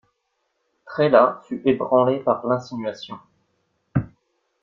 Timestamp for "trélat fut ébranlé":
0.87-2.21